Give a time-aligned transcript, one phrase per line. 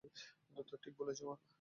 [0.83, 1.35] ঠিক বলেছো, মা।